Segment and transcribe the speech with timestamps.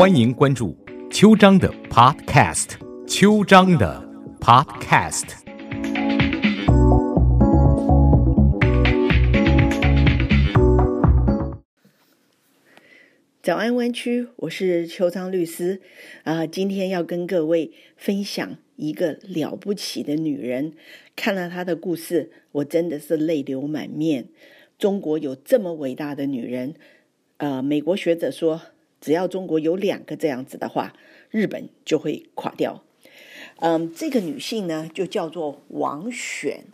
[0.00, 0.74] 欢迎关注
[1.10, 2.68] 秋张的 Podcast，
[3.06, 4.02] 秋张的
[4.40, 5.24] Podcast。
[13.42, 15.82] 早安，湾区，我是邱昌律师
[16.24, 20.72] 啊、今天要跟各位分享一个了不起的女人。
[21.14, 24.28] 看了她的故事，我真的是泪流满面。
[24.78, 26.74] 中国有这么伟大的女人，
[27.36, 28.62] 呃，美国学者说，
[29.00, 30.94] 只要中国有两个这样子的话，
[31.30, 32.84] 日本就会垮掉。
[33.56, 36.64] 嗯，这个女性呢，就叫做王选，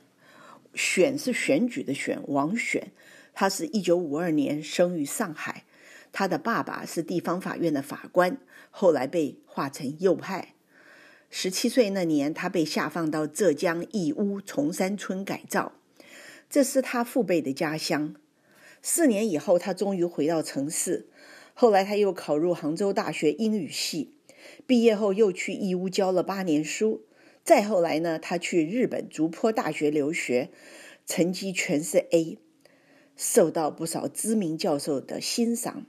[0.74, 2.92] 选是选举的选，王选。
[3.32, 5.64] 她是一九五二年生于上海。
[6.12, 8.38] 她的爸爸是地方法院的法官，
[8.70, 10.54] 后来被划成右派。
[11.28, 15.72] 十七岁那年，她被下放到浙江义乌崇山村改造，
[16.48, 18.14] 这是她父辈的家乡。
[18.80, 21.08] 四年以后，她终于回到城市。
[21.59, 24.12] 后来，他又考入杭州大学英语系，
[24.66, 27.07] 毕业后又去义乌教了八年书。
[27.43, 30.51] 再后来呢，他去日本竹坡大学留学，
[31.07, 32.37] 成绩全是 A，
[33.16, 35.87] 受到不少知名教授的欣赏。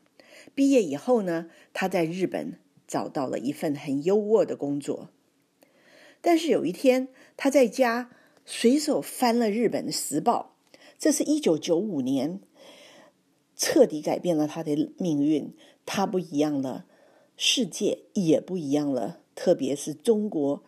[0.56, 5.10] 毕业以后呢，他在日本找到了一份很优渥的工作。
[6.22, 8.10] 但是有一天，他在家
[8.46, 10.56] 随手翻了日本的时报，
[10.98, 12.40] 这是一九九五年，
[13.58, 15.54] 彻底改变了他的命运。
[15.86, 16.86] 他不一样了，
[17.36, 20.64] 世界也不一样了，特别是中国，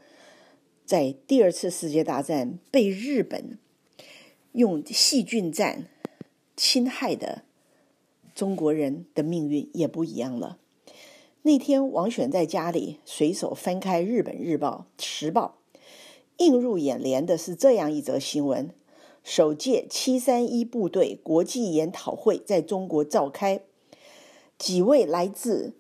[0.86, 3.58] 在第二次世界大战被日本
[4.54, 5.88] 用细菌战
[6.58, 7.44] 侵害的。
[8.34, 10.58] 中国人的命运也不一样了。
[11.42, 15.58] 那天，王选在家里随手翻开《日本日报》《时报》，
[16.38, 18.70] 映入眼帘的是这样一则新闻：
[19.32, 23.62] 首届七三一部队国际研讨会在中国召开，
[24.58, 25.76] 几位来自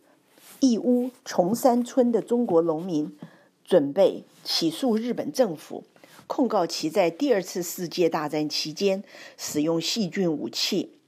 [0.59, 3.17] 义乌崇山村的中国农民
[3.65, 5.83] 准备起诉日本政府，
[6.27, 9.03] 控告其在第二次世界大战期间
[9.35, 10.99] 使用细菌武器。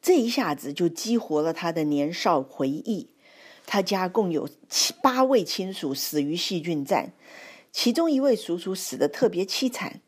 [0.00, 3.08] 这一下子就激活了他的年少回忆。
[3.66, 7.12] 他家共有七八位亲属死于细菌战，
[7.72, 10.00] 其中一位叔叔死得特别凄惨。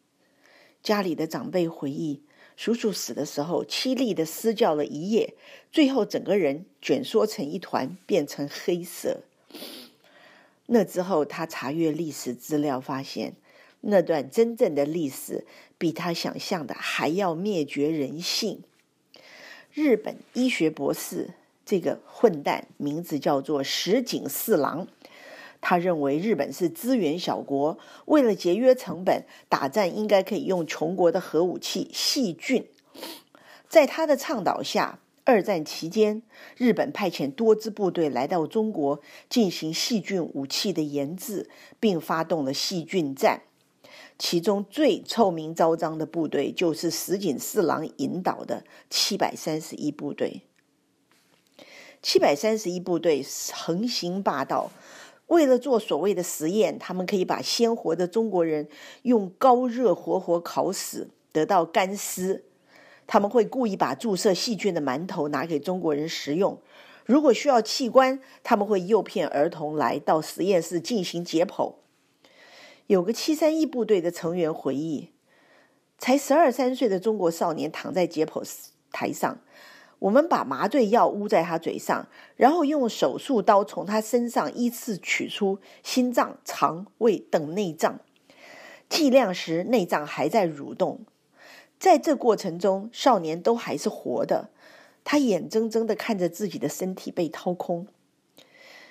[0.83, 2.23] 家里的长辈回忆，
[2.57, 5.35] 叔叔死的时候凄厉的嘶叫了一夜，
[5.71, 9.23] 最后整个人卷缩成一团，变成黑色。
[10.67, 13.35] 那之后，他查阅历史资料，发现
[13.81, 15.47] 那段真正的历史
[15.79, 18.63] 比他想象的还要灭绝人性。
[19.73, 21.31] 日本医学博士
[21.65, 24.89] 这个混蛋名字叫做石井四郎，
[25.61, 32.67] 他认为日本是资源小国，为了节约成本，打战应该可以用穷国的核武器——细菌。
[33.69, 36.23] 在他的倡导下，二战期间，
[36.57, 43.43] 日本派遣多支部队来到中国进行细菌武器的研制，并发动了细菌战。
[44.19, 50.43] 其中最臭名昭彰的部队就是石井四郎引导的七百三十一部队。
[52.01, 54.71] 七百三十一部队横行霸道，
[55.29, 58.69] 为了做所谓的实验，他们可以把鲜活的中国人
[59.03, 62.45] 用高热活活烤死，得到干尸。
[63.07, 66.61] 他们会故意把注射细菌的馒头拿给中国人食用。
[67.07, 71.75] 如果需要器官，他们会诱骗儿童来到实验室进行解剖。
[72.87, 75.11] 有个七三一部队的成员回忆，
[75.99, 78.43] 才十二三岁的中国少年躺在解剖
[78.93, 79.39] 台上，
[80.01, 87.99] 我们把麻醉药捂在他嘴上，然后用手术刀从他身上依次取出心脏、肠胃等内脏，
[88.89, 91.01] 计量时内脏还在蠕动。
[91.81, 94.51] 在这过程中，少年都还是活的，
[95.03, 97.87] 他眼睁睁的看着自己的身体被掏空。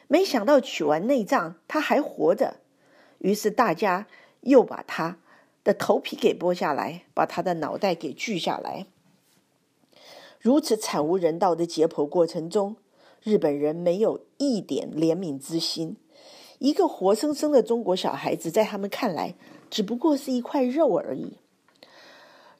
[0.08, 2.62] 没想到取完内脏，他还活着。
[3.20, 4.08] 于是大家
[4.42, 5.18] 又把他
[5.64, 8.86] 的头皮给剥下来，把他的脑袋给锯下来。
[10.48, 12.78] 如此惨无人道的解剖过程中，
[13.22, 15.98] 日本人没有一点怜悯之心。
[16.60, 19.36] 一个活生生的中国小孩子，在他们看来，
[19.70, 21.34] 只不过是一块肉而已。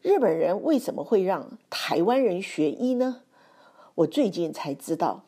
[0.02, 3.22] 日本人为什么会让台湾人学医呢？
[3.96, 5.24] 我最近才知道，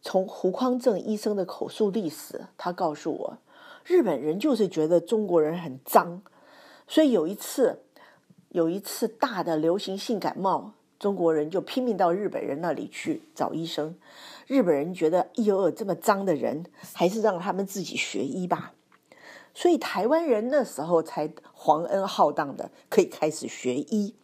[0.00, 3.38] 从胡匡正医生的口述历史，他告诉我。
[3.82, 6.22] 日本人就是觉得中国人很脏，
[6.86, 7.80] 所以有一次，
[8.50, 13.96] 有一次大的流行性感冒，中国人就拼命到日本人那里去找医生。
[14.46, 18.74] 日本人觉得，哎呦，这么脏的人，还是让他们自己学医吧。
[19.54, 24.14] 所以台湾人那时候才皇恩浩荡的可以开始学医。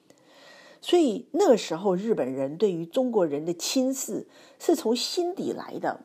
[0.82, 6.02] 所以那时候，日本人对于中国人的轻视是从心底来的。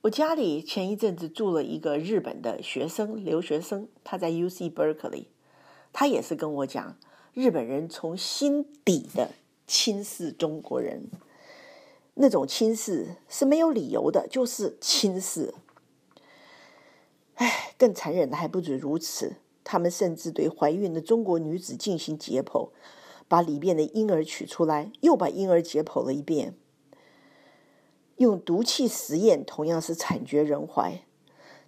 [0.00, 5.26] 我家里前一阵子住了一个日本的学生，留学生，他在 U C Berkeley，
[5.92, 6.96] 他也是跟我讲，
[7.32, 9.30] 日本人从心底的
[9.66, 11.08] 轻视中国人，
[12.14, 15.54] 那种轻视是没有理由的，就是轻视。
[17.36, 22.70] 唉，更残忍的还不止如此，他们甚至对怀孕的中国女子进行解剖，
[23.28, 26.54] 把里边的婴儿取出来，又把婴儿解剖了一遍。
[28.16, 31.00] 用毒气实验同样是惨绝人寰。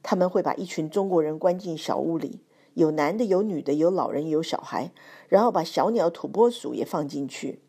[0.03, 2.41] 他们会把一群中国人关进小屋里，
[2.74, 4.92] 有男的，有女的，有老人，有小孩，
[5.28, 7.60] 然后把小鸟、土拨鼠也放进去，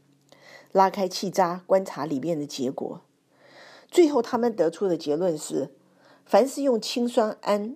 [0.72, 3.02] 拉开气闸观察里面的结果。
[3.90, 5.72] 最后，他们得出的结论是：
[6.26, 7.76] 凡是用氢酸铵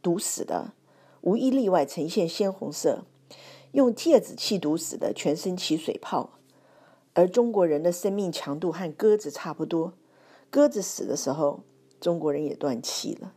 [0.00, 0.72] 毒死的，
[1.20, 3.04] 无一例外呈现鲜红色；
[3.72, 6.30] 用芥子气毒死的，全身起水泡。
[7.14, 9.92] 而中国人的生命强度和鸽子差不多。
[10.48, 11.60] 鸽子死的时候，
[12.00, 13.34] 中国人也断气了。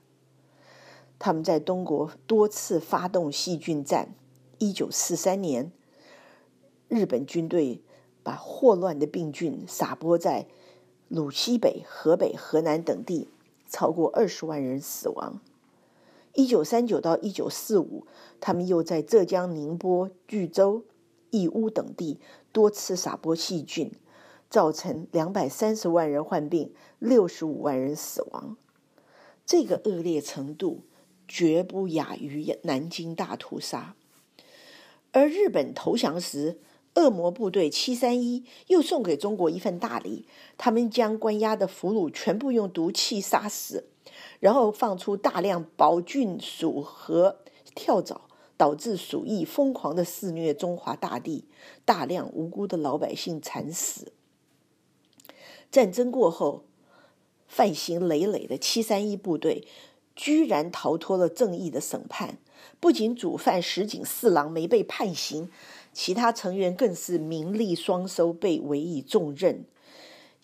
[1.24, 4.16] 他们在东国多次发动细菌战。
[4.58, 5.72] 一九四三年，
[6.88, 7.84] 日本军队
[8.24, 10.48] 把霍乱的病菌撒播在
[11.10, 13.30] 鲁西北、河北、河南等地，
[13.70, 15.40] 超过二十万人死亡。
[16.34, 18.08] 一九三九到一九四五，
[18.40, 20.84] 他们又在浙江宁波、衢州、
[21.30, 22.20] 义乌等地
[22.52, 23.92] 多次撒播细菌。
[24.50, 28.58] 造成两百三十万人患病，六十五万人死亡，
[29.46, 30.82] 这个恶劣程度
[31.34, 33.96] 绝不亚于南京大屠杀。
[35.14, 36.60] 而日本投降时，
[36.96, 40.26] 恶魔部队七三一又送给中国一份大礼，
[40.58, 43.86] 他们将关押的俘虏全部用毒气杀死，
[44.42, 47.38] 然后放出大量保菌鼠和
[47.74, 48.28] 跳蚤，
[48.58, 51.46] 导致鼠疫疯狂的肆虐中华大地，
[51.86, 54.12] 大量无辜的老百姓惨死。
[55.72, 56.66] 战争过后，
[57.48, 59.66] 犯行累累的七三一部队
[60.22, 62.38] 居然逃脱了正义的审判。
[62.80, 65.50] 不仅主犯石井四郎没被判刑，
[65.92, 69.66] 其他成员更是名利双收，被委以重任。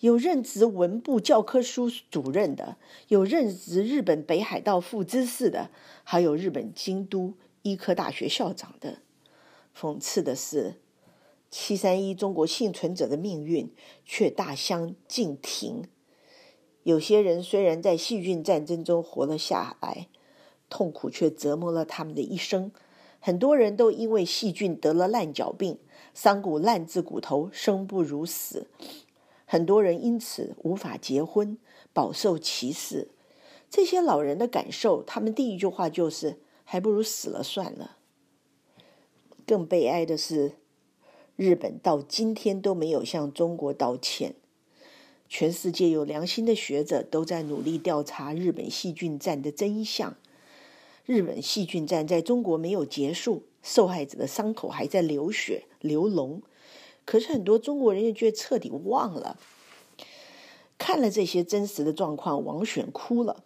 [0.00, 2.76] 有任职文部教科书主任的，
[3.06, 5.70] 有任职日本北海道副知事的，
[6.02, 8.98] 还有日本京都医科大学校长的。
[9.78, 10.74] 讽刺的是。
[11.50, 13.72] 七三一中国幸存者的命运
[14.04, 15.84] 却大相径庭。
[16.88, 20.06] 有些人虽然在细菌战争中活了下来，
[20.70, 22.72] 痛苦却折磨了他们的一生。
[23.20, 25.76] 很多人都因为细菌得了烂脚病，
[26.14, 28.68] 伤骨烂至骨头，生不如死。
[29.44, 31.58] 很多人因此无法结婚，
[31.92, 33.08] 饱受歧视。
[33.68, 37.98] 这些老人的感受，他们第一句话就是：“还不如死了算了。”
[39.46, 40.52] 更悲哀的是。
[41.36, 44.34] 日本到今天都没有向中国道歉。
[45.28, 50.16] 全世界有良心的学者都在努力调查日本细菌战的真相。
[51.04, 56.40] 日本细菌战在中国没有结束，受害者的伤口还在流血流脓。
[57.04, 59.38] 可是很多中国人却彻底忘了。
[60.76, 63.44] 看了这些真实的状况，王选哭了。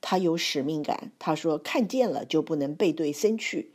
[0.00, 3.70] 他有使命感，他说：“看见了就不能背对身去。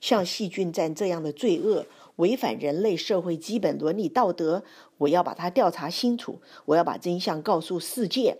[0.00, 1.86] 像细菌战这样的罪恶。”
[2.16, 4.64] 违反人类社会基本伦理道德，
[4.98, 8.38] 我要把它调查清楚，我要把真相告诉世界。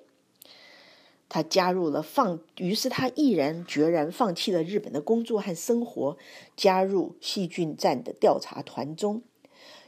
[1.30, 6.16] 他加入了放，于是他毅然决然放弃了日本的工作和生活，
[6.56, 9.22] 加入细菌战的调查团中。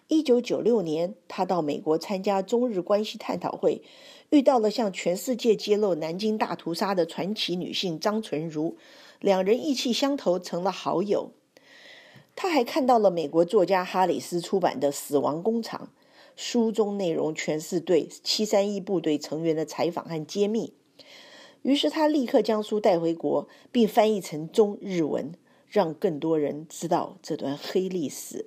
[0.08, 3.82] 一九九六年，他到美国参加中日关系探讨会，
[4.28, 8.76] 遇到了向全世界揭露南京大屠杀的传奇女性张纯如，
[9.20, 11.30] 两人意气相投，成了好友。
[12.36, 15.88] 他还看到了美国作家哈里斯出版的《死亡工厂》，
[16.42, 20.72] 书中内容全是对七三一部队成员的采访和揭秘。
[21.60, 25.34] 于是他立刻将书带回国，并翻译成中日文，
[25.68, 28.46] 让更多人知道这段黑历史。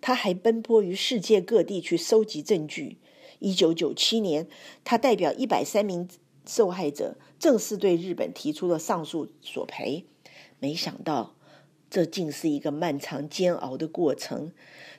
[0.00, 2.98] 他还奔波于世界各地去收集证据。
[3.40, 4.46] 一九九七年，
[4.84, 6.08] 他代表一百三名
[6.46, 10.04] 受害者正式对日本提出了上诉索赔。
[10.60, 11.34] 没想到。
[11.94, 14.50] 这竟是一个漫长煎熬的过程，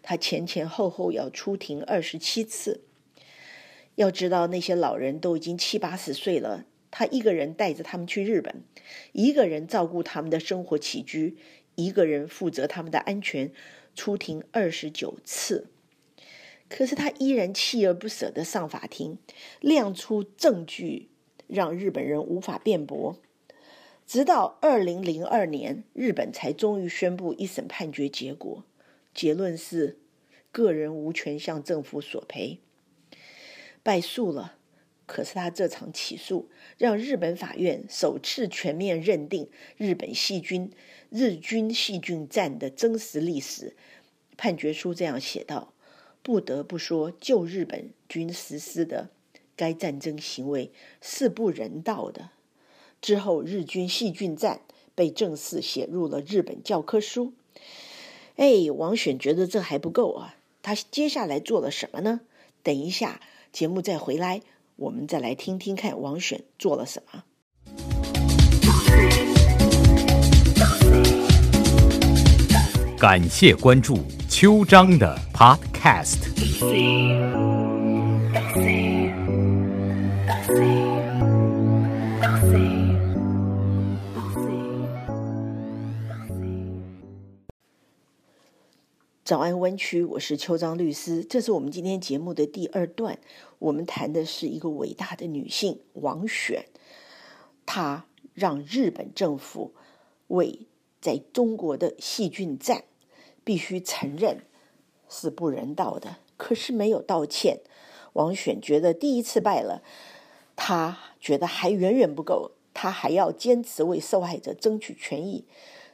[0.01, 2.85] 他前前后后要出庭二十七次。
[3.95, 8.63] 要知道，那些老人都已经七八十岁了，他一个人带着他们去日本，
[9.11, 11.35] 一个人照顾他们的生活起居，
[11.75, 13.51] 一个人负责他们的安全，
[13.93, 15.67] 出庭二十九次。
[16.69, 19.17] 可是他依然锲而不舍地上法庭，
[19.59, 21.09] 亮出证据，
[21.47, 23.19] 让日本人无法辩驳。
[24.05, 28.63] 直到二零零二年，日本才终于宣布一审判决结果，
[29.13, 29.97] 结论是
[30.51, 32.59] 个人无权向政府索赔。
[33.81, 34.57] 败诉了，
[35.07, 40.71] 可是他这场起诉让日本法院首次全面认定日本细菌
[41.09, 43.75] 日军细菌战的真实历史。
[44.37, 45.73] 判决书这样写道
[46.21, 49.09] ：“不得不说，就日本军实施的
[49.55, 50.71] 该战争行为
[51.01, 52.29] 是不人道的。”
[53.05, 54.61] 之后，日军细菌战
[54.95, 57.33] 被正式写入了日本教科书。
[58.35, 60.33] 哎，王选觉得这还不够啊，
[60.63, 62.21] 他接下来做了什么呢？
[62.63, 63.21] 等一下
[63.51, 64.41] 节目再回来。
[64.77, 67.23] 我们再来听听看王选做了什么。
[72.97, 76.33] 感谢关注秋张的 Podcast。
[89.25, 91.25] 早安，湾区，我是邱章律师。
[91.25, 93.17] 这是我们今天节目的第二段，
[93.57, 96.67] 我们谈的是一个伟大的女性王选，
[97.65, 98.05] 她
[98.35, 99.73] 让日本政府
[100.27, 100.67] 为
[101.01, 102.83] 在中国的细菌战
[103.43, 104.43] 必须承认
[105.09, 107.61] 是不人道的，可是没有道歉。
[108.13, 109.81] 王选觉得第一次败了，
[110.55, 115.45] 他觉得还远远不够，他还要坚持为受害者争取权益。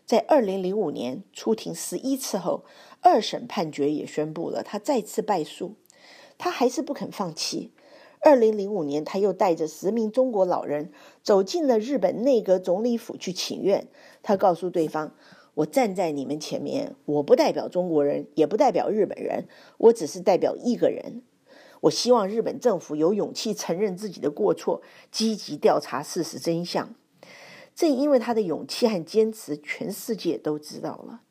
[0.05, 2.65] 在二零零五年出庭十一次后。
[3.01, 5.75] 二审判决也宣布了，他再次败诉，
[6.37, 7.71] 他还是不肯放弃。
[8.23, 10.91] 二零零五年，他又带着十名中国老人
[11.23, 13.87] 走进了日本内阁总理府去请愿。
[14.21, 15.15] 他告诉对方
[15.55, 19.47] ：“我站在你们前面，我不代表中国人，也不代表日本人，
[19.79, 21.23] 我只是代表一个人。
[21.81, 26.93] 我希望日本政府有勇气承认自己的过错，积极调查事实真相。”
[27.73, 31.21] 正因为他的勇气和坚持，全世界都知道了。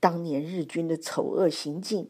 [0.00, 2.08] 当年日军的丑恶行径，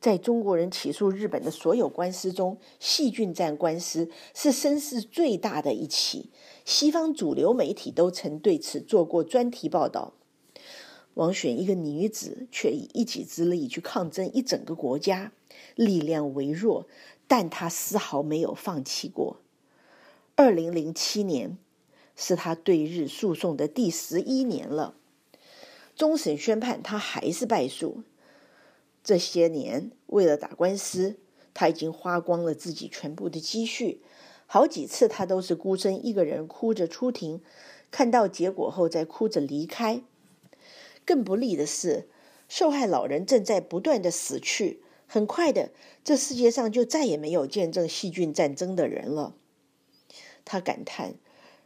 [0.00, 6.30] 在中国人起诉日本的所有官司中，细菌战官司是声势最大的一起。
[6.64, 10.12] 西方主流媒体都曾对此做过专题报道。
[11.14, 15.32] 王选一个女子，却以一己之力去抗争一整个国家，
[15.74, 16.86] 力量微弱，
[17.26, 19.38] 但她丝毫没有放弃过。
[20.34, 21.56] 二零零七年
[22.14, 24.96] 是她对日诉讼的第十一年了。
[25.96, 28.04] 终审宣判，他还是败诉。
[29.02, 31.16] 这些年，为了打官司，
[31.54, 34.02] 他已经花光了自己全部的积蓄。
[34.46, 37.40] 好几次，他都是孤身一个人哭着出庭，
[37.90, 40.02] 看到结果后再哭着离开。
[41.04, 42.08] 更不利的是，
[42.48, 44.82] 受害老人正在不断的死去。
[45.06, 45.70] 很快的，
[46.04, 49.34] 这世界上就再也没有见证细菌战争的人了。
[50.44, 51.14] 他感叹：“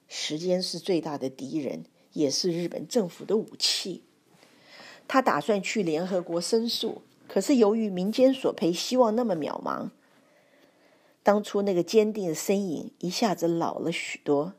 [0.09, 4.05] 时间是最大的敌人，也是日本政府的武器。”
[5.13, 9.91] 他打算去联合国申诉，可是由于民间索赔希望那么渺茫，
[11.25, 14.55] 当初那个坚定的身影一下子老了许多。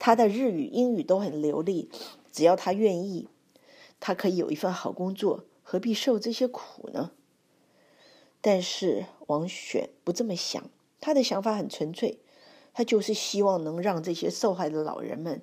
[0.00, 1.88] 他的日语、英语都很流利，
[2.32, 3.28] 只要他愿意，
[4.00, 7.12] 他可以有一份好工作，何必受这些苦呢？
[8.40, 10.68] 但是王选不这么想，
[11.00, 12.18] 他的想法很纯粹，
[12.74, 15.40] 他就是希望能让这些受害的老人们，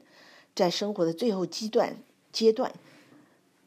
[0.54, 2.74] 在生活的最后阶段阶段。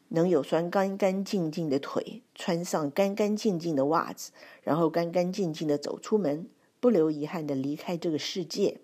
[0.09, 4.31] 能有双干干净净的腿，穿上干干净净的袜子，
[4.63, 6.47] 然后干干净净的走出门，
[6.79, 8.79] 不留遗憾的离开这个世界。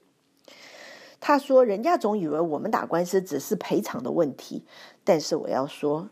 [1.21, 4.65] 他说：“人家总以为我们打官司只是赔偿的问题，
[5.05, 6.09] 但是我要说，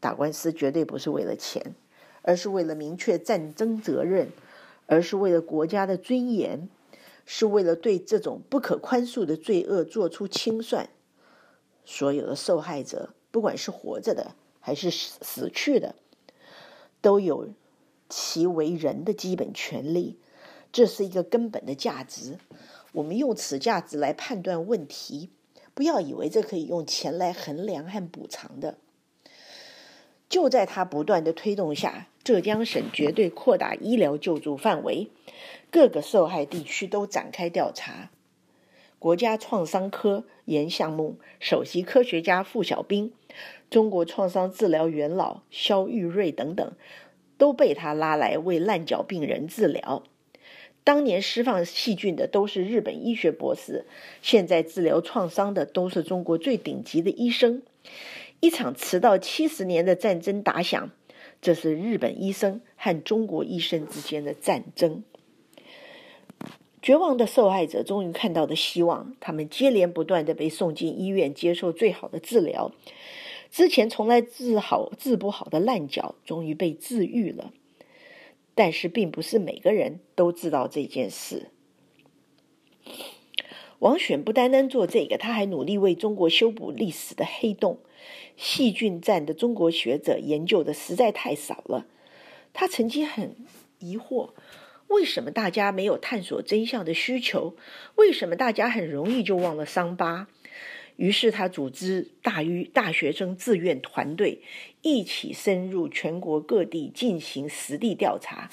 [0.00, 1.76] 打官司绝对不是为了钱，
[2.22, 4.32] 而是为了明确战争责任，
[4.86, 6.68] 而是为了国家的尊严，
[7.24, 10.88] 是为了对这种不可宽恕的罪恶做出清算。
[11.84, 14.34] 所有的受害者，不管是活着的。”
[14.68, 15.94] 还是死死去的，
[17.00, 17.48] 都有
[18.10, 20.18] 其为人的基本权利，
[20.70, 22.36] 这是一个根本的价值。
[22.92, 25.30] 我们用此价值来判断问题，
[25.72, 28.76] 不要以为这可以用钱来衡量和补偿的。
[30.28, 35.08] 就在他不断的推动下，浙江省绝对扩大医疗救助范围，
[35.70, 38.10] 各个受害地区都展开调查。
[38.98, 43.14] 国家创伤科研项目首席科学家傅小兵。
[43.70, 46.72] 中国创伤治疗元老肖玉瑞等等，
[47.36, 50.02] 都被他拉来为烂脚病人治疗。
[50.84, 53.84] 当年释放细菌的都是日本医学博士，
[54.22, 57.62] 现在治疗创伤的都是中国最顶级的医生。
[58.40, 60.90] 一场迟到七十年的战争打响，
[61.42, 65.02] 这是日本医生和中国医生之间的战争。
[66.88, 72.72] 绝望的受害者终于看到了希望，他们接连不断的被送进医院接受最好的治疗。
[73.50, 77.52] 之前从来治好治不好的烂脚，终于被治愈了。
[78.54, 81.50] 但是，并不是每个人都知道这件事。
[83.80, 87.80] 王选不单单做这个，他还努力为中国修补历史的黑洞。
[88.38, 91.86] 细菌战的中国学者研究的实在太少了。
[92.54, 93.36] 他曾经很
[93.78, 94.30] 疑惑，
[94.88, 97.54] 为什么大家没有探索真相的需求？
[97.94, 100.28] 为什么大家很容易就忘了伤疤？
[100.96, 104.42] 于是他组织大于大学生自愿团队，
[104.82, 108.50] 一起深入全国各地进行实地调查，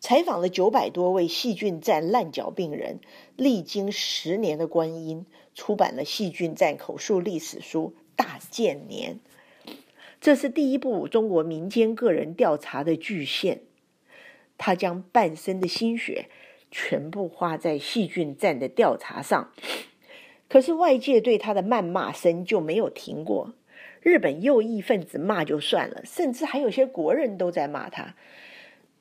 [0.00, 3.00] 采访了九百多位细菌战烂脚病人，
[3.36, 9.20] 历经十年的观音，出版了细菌战口述历史书《大建年》。
[10.18, 13.60] 这是第一部中国民间个人调查的巨献，
[14.64, 16.26] 他将半生的心血
[16.70, 19.50] 全部花在细菌战的调查上。
[20.48, 23.54] 可是外界对他的谩骂声就没有停过。
[24.00, 28.14] 日本右翼分子骂就算了，甚至还有些国人都在骂他。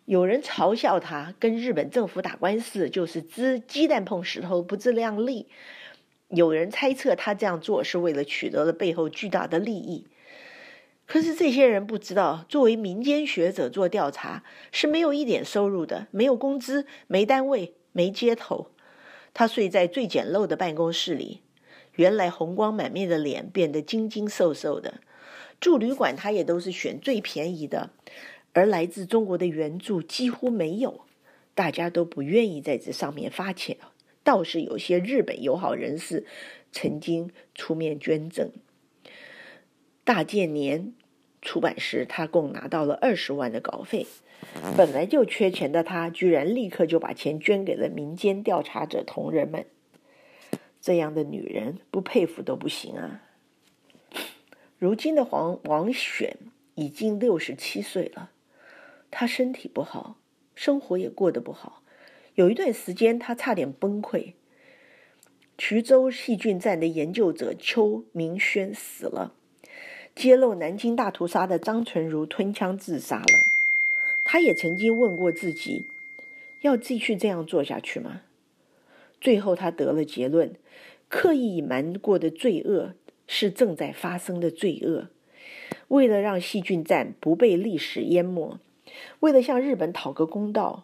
[0.06, 5.48] 有人嘲笑他跟日本政府打官司就是只鸡蛋碰石头不自量力。
[6.30, 10.08] 有人猜测他这样做是为了取得了背后巨大的利益。
[11.12, 18.68] 可是这些人不知道，作为民间学者做调查是没有一点收入的，没有工资，没单位，没接头。
[19.34, 21.42] 他睡在最简陋的办公室里，
[21.96, 25.02] 原来红光满面的脸变得精精瘦瘦的。
[25.60, 27.90] 住旅馆，他也都是选最便宜的，
[28.54, 31.02] 而来自中国的援助几乎没有，
[31.54, 33.76] 大家都不愿意在这上面发钱。
[34.24, 36.26] 倒是有些日本友好人士
[36.72, 38.50] 曾经出面捐赠。
[40.06, 40.94] 大建年
[41.42, 44.06] 出版时，他共拿到了二十万的稿费。
[44.76, 49.66] 本来就缺钱的他，居然立刻就把钱捐给了民间调查者同仁们。
[50.80, 53.22] 这样的女人，不佩服都不行啊！
[54.80, 56.38] 如今的黄王选
[56.74, 58.32] 已经六十七岁了，
[59.12, 60.18] 她身体不好，
[60.56, 61.84] 生活也过得不好。
[62.34, 64.34] 有一段时间，她差点崩溃。
[65.56, 69.36] 衢州细菌战的研究者邱明轩死了，
[70.16, 73.40] 揭露南京大屠杀的张纯如吞枪自杀了。
[74.24, 75.88] 他也曾经问过自己，
[76.62, 78.22] 要继续这样做下去吗？
[79.20, 80.56] 最后他得了结论：
[81.10, 82.94] 刻意隐瞒过的罪恶
[83.28, 85.08] 是正在发生的罪恶。
[85.88, 88.60] 为了让细菌战不被历史淹没，
[89.22, 90.84] 为了向日本讨个公道，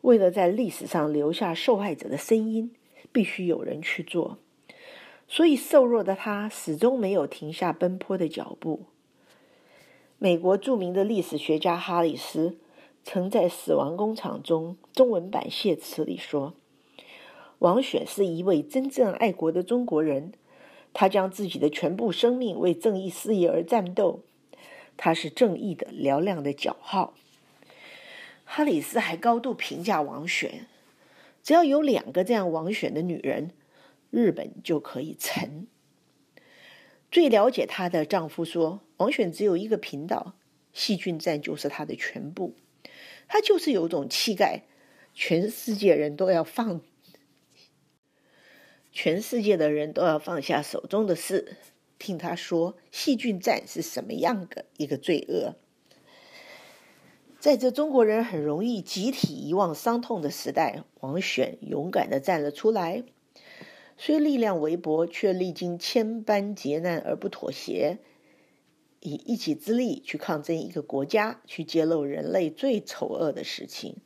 [0.00, 2.70] 为了在历史上留下受害者的声音，
[3.12, 4.38] 必须有人去做。
[5.32, 8.82] 所以瘦弱的他始终没有停下奔波的脚步。
[10.18, 12.58] 美国著名的历史学家哈里斯。
[13.02, 16.54] 曾在《死亡工厂》中中文版谢词里说
[17.58, 20.32] ：“王选是一位真正爱国的中国人，
[20.92, 24.20] 他将自己的全部生命为正义事业而战斗，
[24.96, 27.14] 他是正义的嘹亮的角号。”
[28.44, 30.66] 哈里斯还高度评价王选
[31.42, 33.50] ：“只要有两个这样王选的女人，
[34.12, 35.66] 日本就可以成。”
[37.10, 40.34] 最了解她的丈夫说：“王选只有一个频道，
[40.72, 42.54] 细菌战就是他的全部。”
[43.28, 44.64] 他就是有一种气概，
[45.14, 46.82] 全世界人都要放，
[48.90, 51.56] 全世界的人都要放下手中的事，
[51.98, 55.54] 听他说细菌战是什么样的一个罪恶。
[57.38, 63.02] 在这中国人很容易集体遗忘伤痛的时代，王选勇敢的站了出来，
[63.96, 67.98] 虽力量微薄，却历经千般劫难而不妥协。
[69.00, 73.96] 以一己之力去抗争一个国家，去揭露人类最丑恶的事情。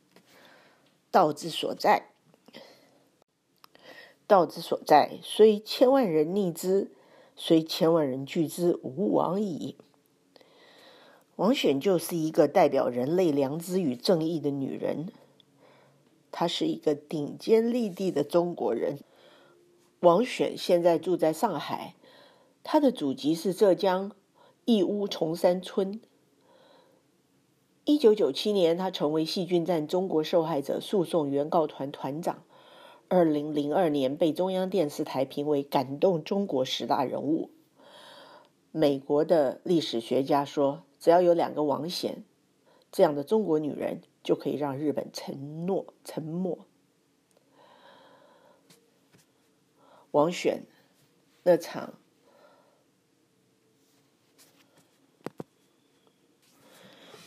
[1.11, 2.09] 道之所在，
[4.25, 6.91] 道之所在，虽千万人逆之，
[7.35, 9.77] 虽千万人拒之，吾往矣。
[11.35, 15.11] 王选就是一个代表人类良知与正义的女人，
[16.31, 18.97] 她是一个顶尖立地的中国人。
[20.01, 21.95] 王选现在住在上海，
[22.63, 24.11] 他的祖籍是浙江。
[24.65, 26.01] 义乌崇山村。
[27.85, 32.43] 一九九七年，他成为细菌战中国受害者诉讼原告团团长。
[33.07, 37.49] 二零零二年，被中央电视台评为感动中国十大人物。
[38.73, 42.25] 美国的历史学家说，只要有两个王显
[42.91, 46.66] 这样的中国女人，就可以让日本沉诺沉默。
[50.11, 50.65] 王选
[51.43, 51.93] 那场。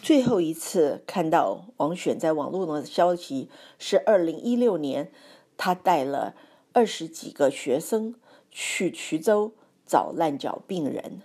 [0.03, 5.13] 最后一次看到王选在网络上的消息是二零一六年，
[5.57, 6.35] 他带了
[6.73, 8.15] 二十几个学生
[8.51, 9.53] 去衢州
[9.87, 11.23] 找烂脚病人。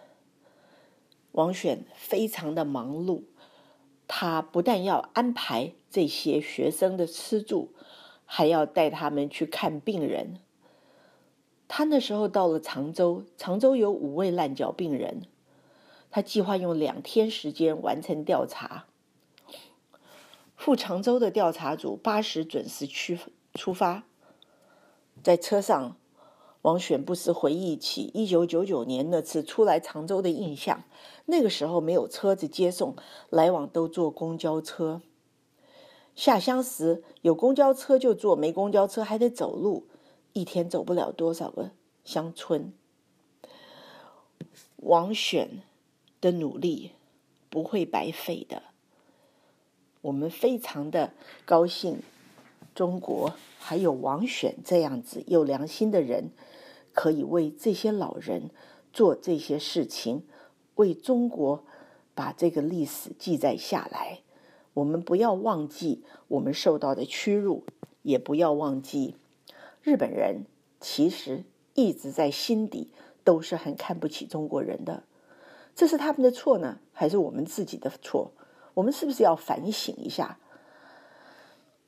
[1.32, 3.24] 王选非常的忙碌，
[4.08, 7.74] 他不但要安排这些学生的吃住，
[8.26, 10.42] 还要带他们去看病人。
[11.78, 15.24] 他那时候到了常州，常州有五位烂脚病人，
[16.10, 18.86] 他计划用两天时间完成调查。
[20.56, 23.18] 赴常州的调查组八时准时出
[23.54, 24.06] 出发，
[25.22, 25.98] 在车上，
[26.62, 30.86] 王选不时回忆起一九九九年那次初来常州的印象。
[31.26, 32.96] 那个时候没有车子接送，
[33.30, 35.02] 来往都坐公交车。
[36.16, 39.88] 下乡时有公交车就坐，没公交车还得走路，
[40.38, 41.72] 一天走不了多少个
[42.04, 42.74] 乡村。
[44.76, 45.62] 王选
[46.20, 46.92] 的努力
[47.50, 48.64] 不会白费的，
[50.02, 51.14] 我们非常的
[51.46, 52.02] 高兴，
[52.76, 56.32] 中国还有王选这样子有良心的人，
[56.92, 58.50] 可以为这些老人
[58.92, 60.28] 做这些事情，
[60.76, 61.64] 为中国
[62.14, 64.20] 把这个历史记载下来。
[64.74, 67.64] 我们不要忘记我们受到的屈辱，
[68.02, 69.16] 也不要忘记
[69.86, 70.48] 日本人
[70.82, 71.44] 其实
[71.76, 72.90] 一直在心底
[73.24, 75.04] 都是很看不起中国人的。
[75.76, 78.32] 这是他们的错呢，还是我们自己的错？
[78.74, 80.40] 我们是不是要反省一下？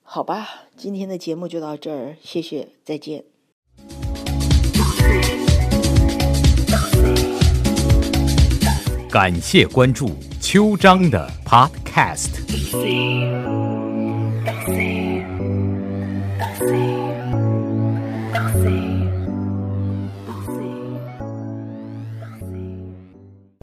[0.04, 3.24] 好吧，今天的节目就到这儿，谢谢，再见。
[9.10, 13.67] 感谢关注秋张的 Podcast。